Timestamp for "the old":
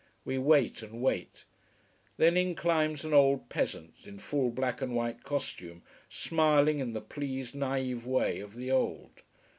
8.55-9.21